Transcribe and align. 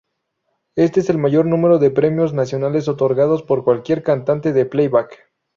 Este 0.75 0.99
es 1.01 1.11
el 1.11 1.19
mayor 1.19 1.45
número 1.45 1.77
de 1.77 1.91
premios 1.91 2.33
nacionales 2.33 2.87
otorgados 2.87 3.43
por 3.43 3.63
cualquier 3.63 4.01
cantante 4.01 4.51
de 4.51 4.65
playback. 4.65 5.29